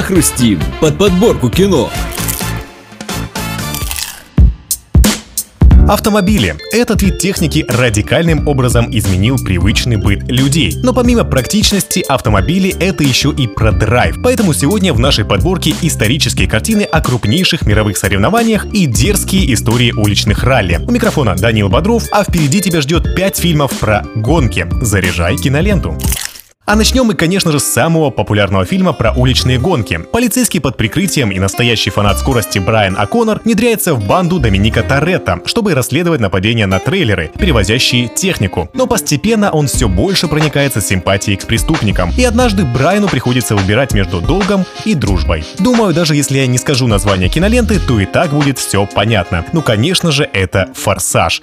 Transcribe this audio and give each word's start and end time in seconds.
похрустим 0.00 0.58
под 0.80 0.96
подборку 0.96 1.50
кино. 1.50 1.90
Автомобили. 5.86 6.56
Этот 6.72 7.02
вид 7.02 7.18
техники 7.18 7.66
радикальным 7.68 8.48
образом 8.48 8.88
изменил 8.90 9.36
привычный 9.36 9.96
быт 9.96 10.22
людей. 10.22 10.74
Но 10.82 10.94
помимо 10.94 11.24
практичности, 11.24 12.02
автомобили— 12.08 12.74
это 12.80 13.04
еще 13.04 13.30
и 13.36 13.46
про 13.46 13.72
драйв. 13.72 14.16
Поэтому 14.22 14.54
сегодня 14.54 14.94
в 14.94 14.98
нашей 14.98 15.26
подборке 15.26 15.74
исторические 15.82 16.48
картины 16.48 16.84
о 16.84 17.02
крупнейших 17.02 17.66
мировых 17.66 17.98
соревнованиях 17.98 18.64
и 18.72 18.86
дерзкие 18.86 19.52
истории 19.52 19.92
уличных 19.92 20.44
ралли. 20.44 20.80
У 20.88 20.90
микрофона 20.90 21.36
Данил 21.36 21.68
Бодров, 21.68 22.04
а 22.10 22.24
впереди 22.24 22.62
тебя 22.62 22.80
ждет 22.80 23.14
5 23.14 23.36
фильмов 23.36 23.78
про 23.78 24.06
гонки. 24.14 24.66
Заряжай 24.80 25.36
киноленту. 25.36 25.98
А 26.70 26.76
начнем 26.76 27.04
мы, 27.04 27.14
конечно 27.14 27.50
же, 27.50 27.58
с 27.58 27.64
самого 27.64 28.10
популярного 28.10 28.64
фильма 28.64 28.92
про 28.92 29.10
уличные 29.10 29.58
гонки. 29.58 29.98
Полицейский 30.12 30.60
под 30.60 30.76
прикрытием 30.76 31.32
и 31.32 31.40
настоящий 31.40 31.90
фанат 31.90 32.20
скорости 32.20 32.60
Брайан 32.60 32.94
О'Коннор 32.94 33.40
внедряется 33.44 33.92
в 33.92 34.06
банду 34.06 34.38
Доминика 34.38 34.84
Торетто, 34.84 35.40
чтобы 35.46 35.74
расследовать 35.74 36.20
нападения 36.20 36.66
на 36.66 36.78
трейлеры, 36.78 37.32
перевозящие 37.36 38.06
технику. 38.06 38.70
Но 38.72 38.86
постепенно 38.86 39.50
он 39.50 39.66
все 39.66 39.88
больше 39.88 40.28
проникается 40.28 40.80
симпатией 40.80 41.36
к 41.36 41.44
преступникам. 41.44 42.12
И 42.16 42.22
однажды 42.22 42.64
Брайану 42.64 43.08
приходится 43.08 43.56
выбирать 43.56 43.92
между 43.92 44.20
долгом 44.20 44.64
и 44.84 44.94
дружбой. 44.94 45.44
Думаю, 45.58 45.92
даже 45.92 46.14
если 46.14 46.38
я 46.38 46.46
не 46.46 46.58
скажу 46.58 46.86
название 46.86 47.28
киноленты, 47.28 47.80
то 47.80 47.98
и 47.98 48.06
так 48.06 48.30
будет 48.30 48.60
все 48.60 48.86
понятно. 48.86 49.44
Ну, 49.52 49.60
конечно 49.60 50.12
же, 50.12 50.30
это 50.32 50.68
«Форсаж». 50.76 51.42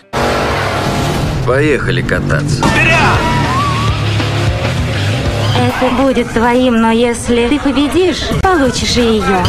Поехали 1.45 2.02
кататься. 2.02 2.64
Вперед! 2.64 3.36
Это 5.58 5.95
будет 5.95 6.31
твоим, 6.31 6.80
но 6.80 6.91
если 6.91 7.47
ты 7.47 7.59
победишь, 7.59 8.22
получишь 8.44 8.97
и 8.97 9.02
ее. 9.02 9.44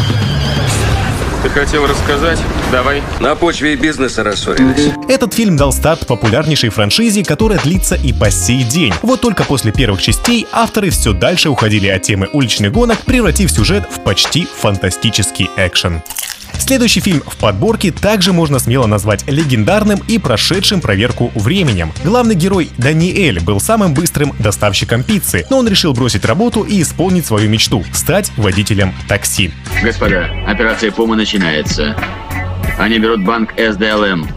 Ты 1.43 1.51
хотел 1.51 1.87
рассказать? 1.87 2.41
Давай. 2.73 3.03
На 3.21 3.35
почве 3.37 3.77
бизнеса 3.77 4.25
рассорились. 4.25 4.93
Этот 5.09 5.35
фильм 5.35 5.57
дал 5.57 5.71
старт 5.71 6.07
популярнейшей 6.07 6.71
франшизе, 6.71 7.25
которая 7.25 7.61
длится 7.61 7.95
и 7.95 8.13
по 8.13 8.31
сей 8.31 8.65
день. 8.65 8.93
Вот 9.03 9.21
только 9.21 9.45
после 9.45 9.71
первых 9.71 10.03
частей 10.03 10.47
авторы 10.51 10.91
все 10.91 11.13
дальше 11.13 11.49
уходили 11.51 11.87
от 11.89 12.03
темы 12.03 12.29
уличных 12.33 12.73
гонок, 12.73 12.99
превратив 13.01 13.51
сюжет 13.51 13.85
в 13.91 14.01
почти 14.01 14.47
фантастический 14.47 15.49
экшен. 15.57 16.03
Следующий 16.69 17.01
фильм 17.01 17.23
в 17.27 17.39
подборке 17.39 17.91
также 17.91 18.35
можно 18.35 18.59
смело 18.59 18.87
назвать 18.87 19.27
легендарным 19.27 20.03
и 20.07 20.19
прошедшим 20.19 20.83
проверку 20.83 21.33
временем. 21.35 21.95
Главный 22.05 22.35
герой 22.35 22.69
Даниэль 22.77 23.41
был 23.41 23.59
самым 23.59 23.95
быстрым 23.95 24.35
доставщиком 24.39 25.03
пиццы, 25.03 25.47
но 25.49 25.61
он 25.61 25.67
решил 25.67 25.95
бросить 25.95 26.27
работу 26.27 26.65
и 26.65 26.83
исполнить 26.83 27.25
свою 27.25 27.49
мечту— 27.49 27.87
стать 27.95 28.31
водителем 28.37 28.93
такси. 29.09 29.51
Господа, 29.83 30.29
операция 30.47 30.93
Пума 30.93 31.17
начинается. 31.17 31.97
Они 32.79 32.99
берут 32.99 33.25
банк 33.25 33.55
СДЛМ. 33.57 34.29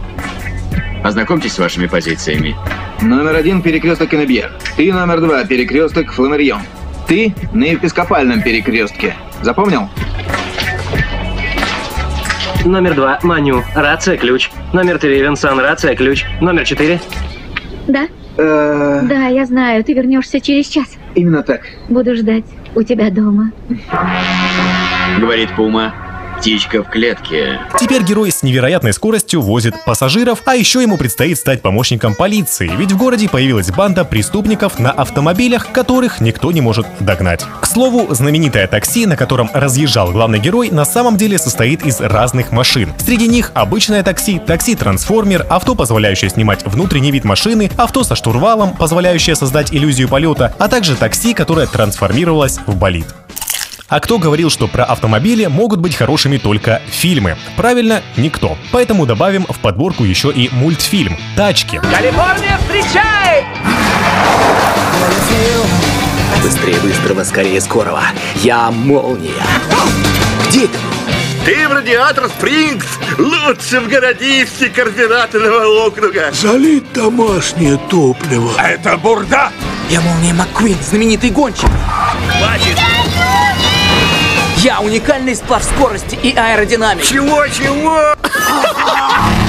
Ознакомьтесь 1.04 1.52
с 1.52 1.59
вашими 1.59 1.88
позициями. 1.88 2.56
Номер 3.02 3.36
один– 3.36 3.62
перекресток 3.62 4.09
Кеннебьер. 4.09 4.54
Ты 4.78 4.94
номер 4.94 5.20
два– 5.20 5.44
перекресток 5.50 6.14
Фламерьон. 6.14 6.62
Ты 7.09 7.36
на 7.52 7.66
епископальном 7.66 8.42
перекрестке. 8.42 9.18
Запомнил? 9.42 9.90
Номер 12.66 12.95
два. 12.95 13.20
Маню. 13.23 13.64
Рация, 13.76 14.17
ключ. 14.17 14.52
Номер 14.73 15.00
три. 15.00 15.20
Винсан. 15.22 15.59
Рация, 15.59 15.95
ключ. 15.95 16.26
Номер 16.42 16.64
четыре. 16.66 17.00
Да? 17.88 18.08
Э, 18.38 19.02
Да, 19.03 19.28
я 19.28 19.45
знаю. 19.45 19.84
Ты 19.84 19.94
вернешься 19.94 20.40
через 20.40 20.68
час. 20.68 20.85
Именно 21.16 21.44
так. 21.44 21.62
Буду 21.90 22.16
ждать 22.16 22.46
у 22.75 22.84
тебя 22.84 23.09
дома. 23.09 23.52
Говорит 25.19 25.50
Пума. 25.56 25.94
Птичка 26.41 26.81
в 26.81 26.90
клетке. 26.90 27.59
Теперь 27.79 28.02
герой 28.02 28.31
с 28.31 28.41
невероятной 28.41 28.94
скоростью 28.94 29.41
возит 29.41 29.75
пассажиров, 29.85 30.41
а 30.46 30.56
еще 30.56 30.81
ему 30.81 30.97
предстоит 30.97 31.38
стать 31.38 31.62
помощником 31.62 32.16
полиции, 32.16 32.68
ведь 32.78 32.91
в 32.91 32.97
городе 32.97 33.29
появилась 33.29 33.69
банда 33.69 34.06
преступников 34.06 34.79
на 34.79 34.90
автомобилях, 34.90 35.72
которых 35.72 36.19
никто 36.19 36.52
не 36.52 36.59
может 36.59 36.88
догнать. 37.00 37.46
К 37.59 37.68
слову, 37.68 38.12
знаменитое 38.12 38.66
такси, 38.66 39.06
на 39.06 39.16
котором 39.16 39.52
разъезжал 39.53 40.12
главный 40.12 40.40
герой, 40.40 40.72
на 40.72 40.84
самом 40.84 41.16
деле 41.16 41.38
состоит 41.38 41.85
из 41.85 42.02
разных 42.02 42.52
машин. 42.52 42.91
Среди 42.97 43.28
них 43.28 43.52
обычное 43.53 44.02
такси, 44.02 44.40
такси-трансформер, 44.40 45.46
авто, 45.47 45.75
позволяющее 45.75 46.31
снимать 46.31 46.66
внутренний 46.66 47.12
вид 47.12 47.23
машины, 47.23 47.69
авто 47.78 48.03
со 48.03 48.16
штурвалом, 48.16 48.75
позволяющее 48.75 49.35
создать 49.35 49.72
иллюзию 49.72 50.09
полета, 50.09 50.56
а 50.58 50.68
также 50.68 50.96
такси, 50.96 51.35
которое 51.35 51.68
трансформировалось 51.68 52.58
в 52.66 52.75
болид. 52.75 53.06
А 53.91 54.00
кто 54.00 54.19
говорил, 54.19 54.50
что 54.50 54.69
про 54.69 54.85
автомобили 54.85 55.47
могут 55.47 55.81
быть 55.81 55.97
хорошими 55.97 56.38
только 56.38 56.81
фильмы? 56.88 57.35
Правильно, 57.57 58.02
никто. 58.16 58.57
Поэтому 58.72 59.06
добавим 59.06 59.46
в 59.50 59.59
подборку 59.59 60.06
еще 60.06 60.31
и 60.31 60.47
мультфильм 60.53 61.18
«Тачки». 61.35 61.81
Калифорния, 61.94 62.57
встречай! 62.59 63.46
Быстрее 66.41 66.79
быстрого, 66.79 67.25
скорее 67.25 67.59
скорого. 67.59 68.02
Я 68.35 68.72
молния. 68.72 69.44
Где 70.47 70.68
ты? 70.68 70.78
Ты 71.44 71.68
в 71.68 71.73
радиатор 71.73 72.29
Спрингс, 72.29 72.88
лучшем 73.18 73.90
городище 73.90 74.69
координатного 74.73 75.85
округа. 75.85 76.31
Залить 76.31 76.94
домашнее 76.94 77.78
топливо. 77.90 78.53
Это 78.58 78.96
бурда! 78.96 79.52
Я 79.91 80.00
молния 80.00 80.34
Маккуин, 80.34 80.78
знаменитый 80.81 81.31
гонщик. 81.31 81.69
Хватит! 82.29 82.79
Я 84.59 84.79
уникальный 84.79 85.35
сплав 85.35 85.62
скорости 85.62 86.16
и 86.16 86.34
аэродинамики. 86.34 87.06
Чего, 87.06 87.46
чего? 87.47 88.16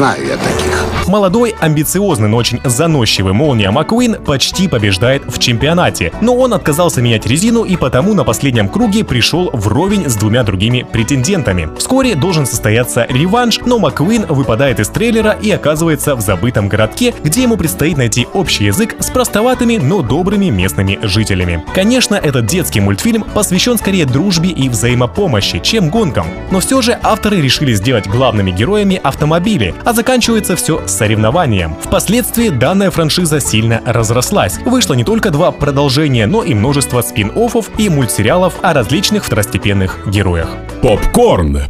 Знаю 0.00 0.26
я 0.28 0.36
таких. 0.38 0.90
Молодой, 1.06 1.54
амбициозный, 1.60 2.28
но 2.28 2.36
очень 2.36 2.60
заносчивый 2.64 3.32
Молния 3.32 3.70
Маккуин 3.70 4.14
почти 4.24 4.68
побеждает 4.68 5.24
в 5.26 5.38
чемпионате, 5.38 6.12
но 6.20 6.36
он 6.36 6.54
отказался 6.54 7.02
менять 7.02 7.26
резину 7.26 7.64
и 7.64 7.76
потому 7.76 8.14
на 8.14 8.24
последнем 8.24 8.68
круге 8.68 9.04
пришел 9.04 9.50
вровень 9.52 10.08
с 10.08 10.14
двумя 10.14 10.42
другими 10.42 10.86
претендентами. 10.90 11.68
Вскоре 11.76 12.14
должен 12.14 12.46
состояться 12.46 13.06
реванш, 13.10 13.58
но 13.66 13.78
Маккуин 13.78 14.26
выпадает 14.26 14.78
из 14.80 14.88
трейлера 14.88 15.32
и 15.32 15.50
оказывается 15.50 16.14
в 16.14 16.20
забытом 16.20 16.68
городке, 16.68 17.12
где 17.24 17.42
ему 17.42 17.56
предстоит 17.56 17.98
найти 17.98 18.26
общий 18.32 18.66
язык 18.66 18.96
с 19.00 19.10
простоватыми, 19.10 19.78
но 19.78 20.00
добрыми 20.00 20.46
местными 20.46 20.98
жителями. 21.02 21.64
Конечно, 21.74 22.14
этот 22.14 22.46
детский 22.46 22.80
мультфильм 22.80 23.24
посвящен 23.34 23.76
скорее 23.76 24.06
дружбе 24.06 24.50
и 24.50 24.68
взаимопомощи, 24.68 25.58
чем 25.58 25.90
гонкам, 25.90 26.26
но 26.52 26.60
все 26.60 26.80
же 26.80 26.96
авторы 27.02 27.40
решили 27.40 27.74
сделать 27.74 28.06
главными 28.06 28.52
героями 28.52 29.00
автомобили, 29.02 29.74
заканчивается 29.92 30.56
все 30.56 30.86
соревнованием. 30.86 31.74
Впоследствии 31.82 32.48
данная 32.48 32.90
франшиза 32.90 33.40
сильно 33.40 33.80
разрослась. 33.84 34.58
Вышло 34.64 34.94
не 34.94 35.04
только 35.04 35.30
два 35.30 35.50
продолжения, 35.52 36.26
но 36.26 36.42
и 36.42 36.54
множество 36.54 37.02
спин-оффов 37.02 37.70
и 37.78 37.88
мультсериалов 37.88 38.54
о 38.62 38.72
различных 38.72 39.24
второстепенных 39.24 39.98
героях. 40.06 40.48
Попкорн. 40.82 41.62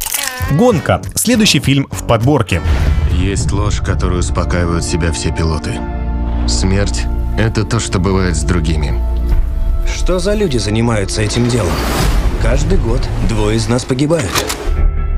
Гонка. 0.51 1.01
Следующий 1.15 1.59
фильм 1.59 1.87
в 1.91 2.05
подборке. 2.05 2.61
Есть 3.11 3.51
ложь, 3.51 3.81
которую 3.81 4.19
успокаивают 4.19 4.83
себя 4.83 5.11
все 5.11 5.31
пилоты. 5.31 5.79
Смерть— 6.47 7.03
это 7.37 7.63
то, 7.63 7.79
что 7.79 7.99
бывает 7.99 8.35
с 8.35 8.43
другими. 8.43 8.99
Что 9.87 10.19
за 10.19 10.33
люди 10.33 10.57
занимаются 10.57 11.21
этим 11.21 11.47
делом? 11.47 11.73
Каждый 12.41 12.77
год 12.77 13.01
двое 13.29 13.57
из 13.57 13.67
нас 13.67 13.85
погибают. 13.85 14.31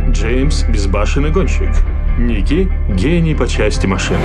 Джеймс– 0.10 0.64
безбашенный 0.70 1.32
гонщик. 1.32 1.70
Ники– 2.18 2.70
гений 2.90 3.34
по 3.34 3.48
части 3.48 3.88
машин. 3.88 4.18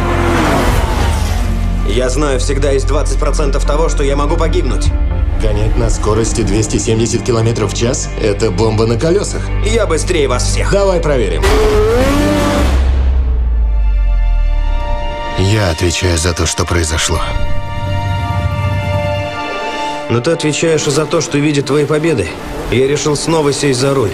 Я 1.86 2.10
знаю, 2.10 2.38
всегда 2.38 2.70
есть 2.70 2.86
20% 2.86 3.66
того, 3.66 3.88
что 3.88 4.02
я 4.02 4.14
могу 4.14 4.36
погибнуть. 4.36 4.88
Гонять 5.42 5.74
на 5.78 5.88
скорости 5.88 6.42
270 6.42 7.22
км 7.22 7.66
в 7.66 7.74
час– 7.74 8.10
это 8.20 8.50
бомба 8.50 8.86
на 8.86 8.98
колесах. 8.98 9.40
Я 9.64 9.86
быстрее 9.86 10.28
вас 10.28 10.44
всех. 10.44 10.70
Давай 10.70 11.00
проверим. 11.00 11.42
Я 15.38 15.70
отвечаю 15.70 16.18
за 16.18 16.34
то, 16.34 16.44
что 16.44 16.66
произошло. 16.66 17.20
Но 20.10 20.20
ты 20.20 20.32
отвечаешь 20.32 20.86
и 20.86 20.90
за 20.90 21.06
то, 21.06 21.22
что 21.22 21.38
видит 21.38 21.66
твои 21.66 21.86
победы. 21.86 22.28
Я 22.70 22.86
решил 22.86 23.16
снова 23.16 23.52
сесть 23.52 23.80
за 23.80 23.94
руль. 23.94 24.12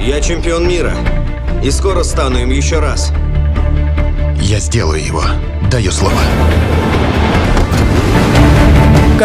Я 0.00 0.20
чемпион 0.20 0.66
мира. 0.66 0.96
И 1.64 1.70
скоро 1.70 2.02
стану 2.02 2.36
им 2.36 2.50
еще 2.50 2.78
раз. 2.78 3.10
Я 4.38 4.58
сделаю 4.58 5.02
его. 5.02 5.24
Даю 5.70 5.90
слово. 5.92 6.20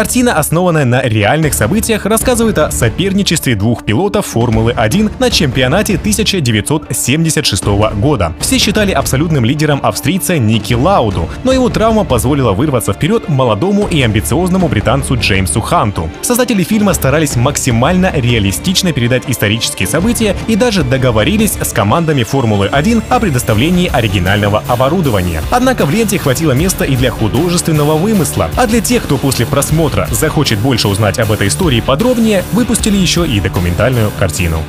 Картина, 0.00 0.32
основанная 0.32 0.86
на 0.86 1.02
реальных 1.02 1.52
событиях, 1.52 2.06
рассказывает 2.06 2.56
о 2.56 2.70
соперничестве 2.70 3.54
двух 3.54 3.84
пилотов 3.84 4.24
Формулы-1 4.28 5.12
на 5.18 5.30
чемпионате 5.30 5.96
1976 5.96 7.66
года. 7.66 8.32
Все 8.40 8.56
считали 8.56 8.92
абсолютным 8.92 9.44
лидером 9.44 9.78
австрийца 9.82 10.38
Ники 10.38 10.72
Лауду, 10.72 11.28
но 11.44 11.52
его 11.52 11.68
травма 11.68 12.04
позволила 12.04 12.52
вырваться 12.52 12.94
вперед 12.94 13.28
молодому 13.28 13.88
и 13.88 14.00
амбициозному 14.00 14.68
британцу 14.68 15.18
Джеймсу 15.18 15.60
Ханту. 15.60 16.08
Создатели 16.22 16.62
фильма 16.62 16.94
старались 16.94 17.36
максимально 17.36 18.10
реалистично 18.14 18.94
передать 18.94 19.24
исторические 19.26 19.86
события 19.86 20.34
и 20.46 20.56
даже 20.56 20.82
договорились 20.82 21.58
с 21.60 21.74
командами 21.74 22.22
Формулы-1 22.22 23.02
о 23.10 23.20
предоставлении 23.20 23.90
оригинального 23.92 24.64
оборудования. 24.66 25.42
Однако 25.50 25.84
в 25.84 25.90
ленте 25.90 26.18
хватило 26.18 26.52
места 26.52 26.86
и 26.86 26.96
для 26.96 27.10
художественного 27.10 27.98
вымысла. 27.98 28.48
А 28.56 28.66
для 28.66 28.80
тех, 28.80 29.02
кто 29.02 29.18
после 29.18 29.44
просмотра 29.44 29.89
захочет 30.10 30.58
больше 30.58 30.88
узнать 30.88 31.18
об 31.18 31.32
этой 31.32 31.48
истории 31.48 31.80
подробнее, 31.80 32.44
выпустили 32.52 32.96
еще 32.96 33.26
и 33.26 33.40
документальную 33.40 34.10
картину. 34.18 34.62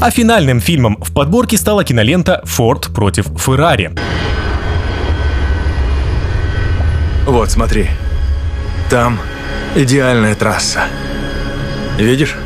А 0.00 0.10
финальным 0.10 0.60
фильмом 0.60 0.96
в 1.00 1.12
подборке 1.12 1.56
стала 1.56 1.84
кинолента 1.84 2.40
«Форд 2.44 2.92
против 2.94 3.26
Феррари». 3.38 3.92
Вот, 7.26 7.50
смотри. 7.50 7.88
Там 8.90 9.18
идеальная 9.74 10.34
трасса. 10.34 10.82
Видишь? 11.96 12.36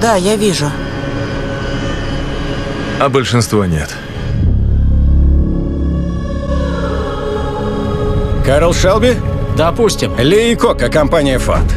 Да, 0.00 0.14
я 0.14 0.36
вижу. 0.36 0.70
А 3.00 3.08
большинство 3.08 3.64
нет. 3.64 3.94
Карл 8.46 8.72
Шелби? 8.72 9.16
Допустим. 9.56 10.16
Ли 10.18 10.52
и 10.52 10.54
Кока, 10.54 10.88
компания 10.88 11.36
Ford. 11.38 11.68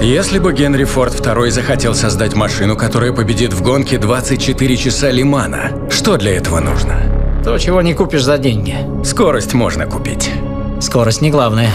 Если 0.00 0.38
бы 0.38 0.52
Генри 0.52 0.84
Форд 0.84 1.14
II 1.14 1.50
захотел 1.50 1.96
создать 1.96 2.34
машину, 2.34 2.76
которая 2.76 3.12
победит 3.12 3.52
в 3.52 3.60
гонке 3.62 3.98
24 3.98 4.76
часа 4.76 5.10
Лимана, 5.10 5.72
что 5.90 6.16
для 6.16 6.36
этого 6.36 6.60
нужно? 6.60 6.94
То, 7.42 7.58
чего 7.58 7.82
не 7.82 7.92
купишь 7.92 8.22
за 8.22 8.38
деньги. 8.38 8.76
Скорость 9.04 9.52
можно 9.52 9.86
купить. 9.86 10.30
Скорость 10.80 11.20
не 11.20 11.32
главное. 11.32 11.70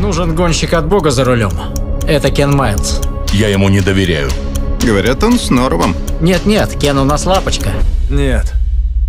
Нужен 0.00 0.34
гонщик 0.34 0.72
от 0.72 0.86
бога 0.86 1.10
за 1.10 1.24
рулем. 1.24 1.52
Это 2.08 2.30
Кен 2.30 2.56
Майлз. 2.56 3.02
Я 3.34 3.48
ему 3.48 3.68
не 3.68 3.82
доверяю. 3.82 4.30
Говорят, 4.82 5.22
он 5.22 5.38
с 5.38 5.50
Норовом. 5.50 5.94
Нет-нет, 6.22 6.70
Кен 6.80 6.96
у 6.96 7.04
нас 7.04 7.26
лапочка. 7.26 7.68
Нет. 8.08 8.54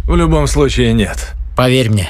В 0.06 0.18
любом 0.18 0.48
случае 0.48 0.92
нет. 0.92 1.36
Поверь 1.55 1.89
мне. 1.89 2.09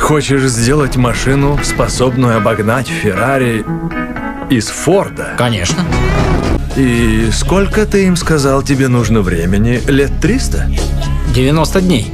Хочешь 0.00 0.42
сделать 0.42 0.96
машину, 0.96 1.58
способную 1.64 2.36
обогнать 2.36 2.86
Феррари 2.86 3.64
из 4.50 4.68
Форда? 4.68 5.34
Конечно. 5.36 5.82
И 6.76 7.28
сколько 7.32 7.86
ты 7.86 8.06
им 8.06 8.14
сказал, 8.14 8.62
тебе 8.62 8.86
нужно 8.86 9.20
времени? 9.20 9.80
Лет 9.88 10.12
300? 10.20 10.70
90 11.34 11.80
дней. 11.80 12.12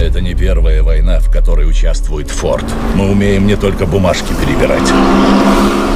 Это 0.00 0.20
не 0.20 0.34
первая 0.34 0.82
война, 0.82 1.20
в 1.20 1.30
которой 1.30 1.68
участвует 1.68 2.30
Форд. 2.30 2.64
Мы 2.94 3.10
умеем 3.10 3.46
не 3.46 3.56
только 3.56 3.84
бумажки 3.84 4.32
перебирать. 4.40 4.90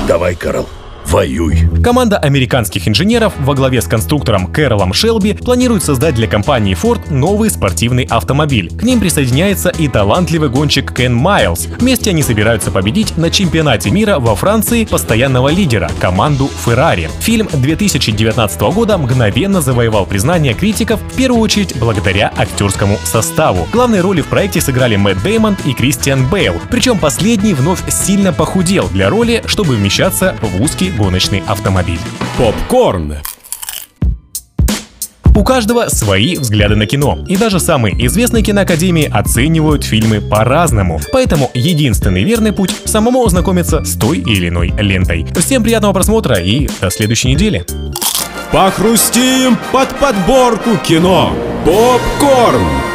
Давай, 0.06 0.34
Карл, 0.34 0.68
воюй. 1.10 1.68
Команда 1.82 2.18
американских 2.18 2.86
инженеров 2.86 3.32
во 3.40 3.54
главе 3.54 3.82
с 3.82 3.86
конструктором 3.86 4.46
Кэролом 4.46 4.92
Шелби 4.92 5.34
планирует 5.34 5.82
создать 5.82 6.14
для 6.14 6.28
компании 6.28 6.76
Ford 6.80 7.12
новый 7.12 7.50
спортивный 7.50 8.04
автомобиль. 8.04 8.70
К 8.70 8.84
ним 8.84 9.00
присоединяется 9.00 9.70
и 9.70 9.88
талантливый 9.88 10.50
гонщик 10.50 10.94
Кен 10.94 11.14
Майлз. 11.14 11.66
Вместе 11.78 12.10
они 12.10 12.22
собираются 12.22 12.70
победить 12.70 13.16
на 13.16 13.30
чемпионате 13.30 13.90
мира 13.90 14.18
во 14.18 14.36
Франции 14.36 14.84
постоянного 14.84 15.48
лидера– 15.48 15.90
команду 16.00 16.48
Ferrari. 16.64 17.10
Фильм 17.20 17.48
2019 17.52 18.60
года 18.60 18.96
мгновенно 18.96 19.60
завоевал 19.60 20.06
признание 20.06 20.54
критиков, 20.54 21.00
в 21.00 21.16
первую 21.16 21.42
очередь 21.42 21.76
благодаря 21.76 22.32
актерскому 22.36 22.98
составу. 23.02 23.66
Главные 23.72 24.00
роли 24.00 24.20
в 24.20 24.28
проекте 24.28 24.60
сыграли 24.60 24.94
Мэтт 24.94 25.22
Деймон 25.24 25.56
и 25.64 25.72
Кристиан 25.72 26.28
Бейл, 26.28 26.54
причем 26.70 26.98
последний 26.98 27.54
вновь 27.54 27.82
сильно 27.90 28.32
похудел 28.32 28.88
для 28.92 29.08
роли, 29.10 29.42
чтобы 29.46 29.74
вмещаться 29.74 30.36
в 30.40 30.62
узкий 30.62 30.92
гоночный 31.00 31.43
автомобиль. 31.47 31.99
Попкорн. 32.37 33.17
У 35.35 35.43
каждого 35.44 35.88
свои 35.88 36.37
взгляды 36.37 36.76
на 36.76 36.85
кино, 36.85 37.25
и 37.26 37.38
даже 37.38 37.58
самые 37.58 37.94
известные 38.06 38.43
киноакадемии 38.43 39.11
оценивают 39.11 39.82
фильмы 39.82 40.20
по-разному. 40.20 41.00
Поэтому 41.11 41.50
единственный 41.55 42.23
верный 42.23 42.52
путь– 42.52 42.75
самому 42.85 43.25
ознакомиться 43.25 43.82
с 43.82 43.97
той 43.97 44.19
или 44.19 44.50
иной 44.50 44.75
лентой. 44.76 45.26
Всем 45.37 45.62
приятного 45.62 45.94
просмотра 45.94 46.37
и 46.37 46.69
до 46.82 46.91
следующей 46.91 47.29
недели. 47.29 47.64
Похрустим 48.53 49.56
под 49.73 49.99
подборку 49.99 50.76
кино. 50.85 51.32
Попкорн. 51.64 52.89